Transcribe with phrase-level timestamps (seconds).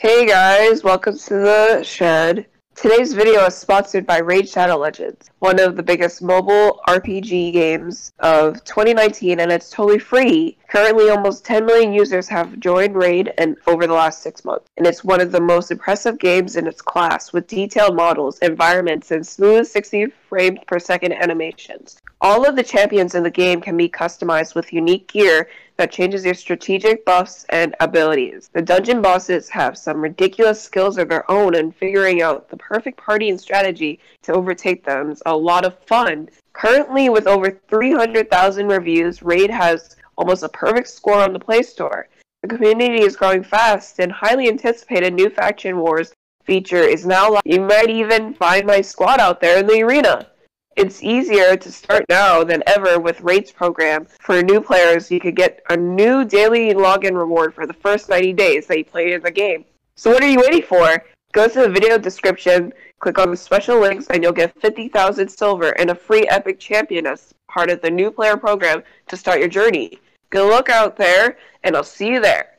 [0.00, 2.46] Hey guys, welcome to the shed.
[2.74, 8.10] Today's video is sponsored by Raid Shadow Legends, one of the biggest mobile RPG games
[8.20, 10.56] of 2019, and it's totally free.
[10.68, 14.86] Currently, almost 10 million users have joined Raid and over the last six months, and
[14.86, 19.26] it's one of the most impressive games in its class with detailed models, environments, and
[19.26, 22.00] smooth 60 frames per second animations.
[22.22, 26.24] All of the champions in the game can be customized with unique gear that changes
[26.24, 28.48] your strategic buffs and abilities.
[28.52, 32.96] The dungeon bosses have some ridiculous skills of their own, and figuring out the perfect
[32.96, 36.28] party and strategy to overtake them is a lot of fun.
[36.52, 42.08] Currently, with over 300,000 reviews, Raid has almost a perfect score on the Play Store.
[42.42, 46.12] The community is growing fast, and highly anticipated new Faction Wars
[46.50, 47.42] feature is now live.
[47.44, 50.26] You might even find my squad out there in the arena.
[50.74, 54.08] It's easier to start now than ever with Raid's program.
[54.18, 58.32] For new players, you could get a new daily login reward for the first 90
[58.32, 59.64] days that you play in the game.
[59.94, 61.04] So what are you waiting for?
[61.32, 65.68] Go to the video description, click on the special links, and you'll get 50,000 silver
[65.78, 69.48] and a free epic champion as part of the new player program to start your
[69.48, 70.00] journey.
[70.30, 72.58] Good luck out there, and I'll see you there.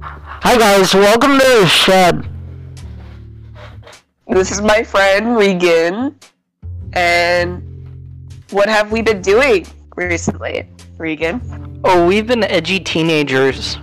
[0.00, 2.33] Hi guys, welcome to the shed.
[4.26, 6.18] This is my friend Regan,
[6.94, 7.62] and
[8.50, 11.40] what have we been doing recently, Regan?
[11.84, 13.76] Oh, we've been edgy teenagers.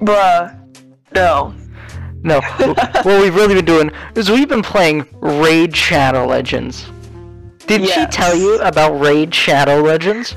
[0.00, 0.58] Bruh,
[1.14, 1.54] no.
[2.24, 6.90] No, what we've really been doing is we've been playing Raid Shadow Legends.
[7.66, 10.34] Did she tell you about Raid Shadow Legends?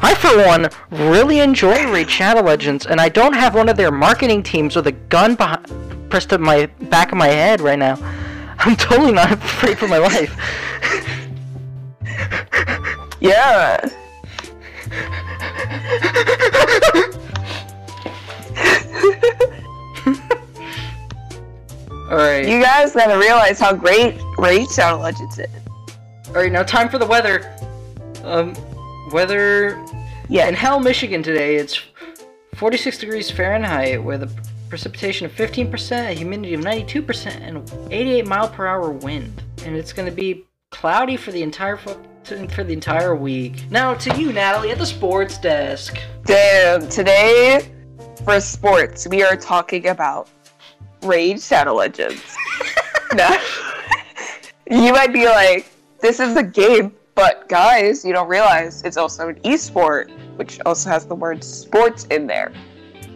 [0.00, 3.92] I, for one, really enjoy Raid Shadow Legends, and I don't have one of their
[3.92, 5.66] marketing teams with a gun behind,
[6.10, 7.96] pressed to my back of my head right now.
[8.58, 10.34] I'm totally not afraid for my life.
[13.20, 13.80] Yeah.
[22.10, 22.48] Alright.
[22.48, 25.46] You guys gotta realize how great Raid Shadow Legends is.
[26.28, 27.54] Alright, now time for the weather.
[28.24, 28.54] Um,
[29.12, 29.82] weather
[30.28, 30.48] Yeah.
[30.48, 31.80] in Hell, Michigan today, it's
[32.54, 34.30] 46 degrees Fahrenheit with a
[34.68, 39.42] precipitation of 15%, a humidity of 92%, and 88 mile per hour wind.
[39.64, 41.96] And it's going to be cloudy for the entire for
[42.62, 43.70] the entire week.
[43.70, 45.98] Now to you, Natalie, at the sports desk.
[46.24, 47.72] Damn, today
[48.24, 50.28] for sports, we are talking about
[51.02, 52.36] Raid Shadow Legends.
[53.14, 53.40] now,
[54.70, 55.70] you might be like,
[56.00, 60.90] this is a game, but guys, you don't realize it's also an esport, which also
[60.90, 62.52] has the word sports in there.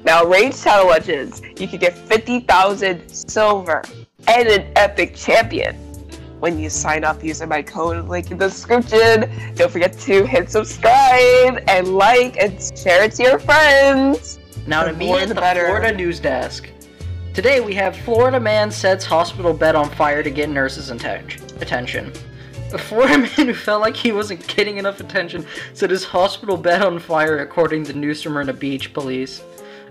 [0.04, 3.82] Now, Raid Shadow Legends, you can get 50,000 silver
[4.26, 5.76] and an epic champion
[6.40, 9.30] when you sign up using my code link in the description.
[9.54, 14.40] Don't forget to hit subscribe and like and share it to your friends.
[14.66, 15.66] Now The to me at the the better.
[15.66, 16.68] Florida news desk.
[17.32, 22.12] Today we have Florida man sets hospital bed on fire to get nurses' attention.
[22.72, 26.82] A Florida man who felt like he wasn't getting enough attention set his hospital bed
[26.82, 29.42] on fire, according to New Smyrna Beach police.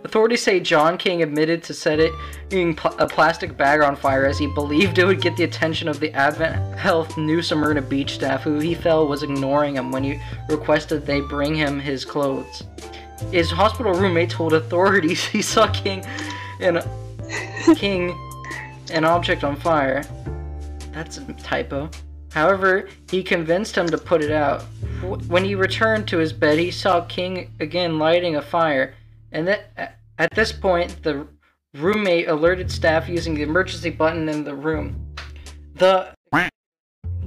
[0.03, 4.47] Authorities say John King admitted to setting pl- a plastic bag on fire as he
[4.47, 8.59] believed it would get the attention of the Advent Health New Smyrna Beach staff, who
[8.59, 10.19] he felt was ignoring him when he
[10.49, 12.63] requested they bring him his clothes.
[13.31, 16.03] His hospital roommate told authorities he saw King
[16.59, 16.83] and
[17.75, 18.17] King
[18.91, 20.03] an object on fire.
[20.91, 21.89] That's a typo.
[22.31, 24.63] However, he convinced him to put it out.
[25.27, 28.95] When he returned to his bed, he saw King again lighting a fire,
[29.31, 31.27] and that at this point, the
[31.75, 35.15] roommate alerted staff using the emergency button in the room.
[35.75, 36.13] The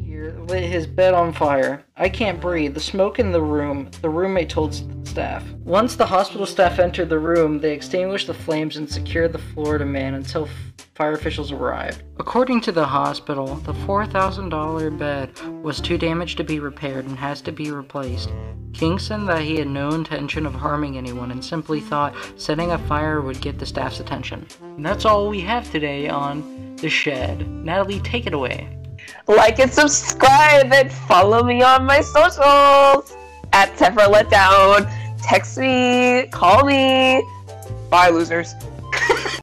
[0.01, 1.85] here lit his bed on fire.
[1.97, 2.75] I can't breathe.
[2.75, 4.75] The smoke in the room, the roommate told
[5.07, 5.45] staff.
[5.65, 9.85] Once the hospital staff entered the room, they extinguished the flames and secured the Florida
[9.85, 10.49] man until
[10.95, 12.05] fire officials arrived.
[12.19, 17.41] According to the hospital, the $4,000 bed was too damaged to be repaired and has
[17.43, 18.31] to be replaced.
[18.73, 22.79] King said that he had no intention of harming anyone and simply thought setting a
[22.87, 24.47] fire would get the staff's attention.
[24.63, 27.49] And that's all we have today on The Shed.
[27.49, 28.79] Natalie, take it away.
[29.27, 33.17] Like and subscribe and follow me on my socials
[33.53, 34.91] at Tefra Letdown.
[35.23, 37.25] Text me, call me.
[37.91, 38.55] Bye, losers.